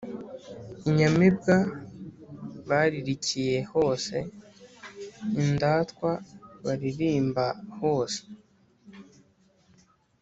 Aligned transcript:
inyamibwa 0.89 1.55
baririkiye 2.69 3.57
hose: 3.71 4.15
indatwa 5.41 6.11
baririmba 6.65 7.45
hose 7.79 8.21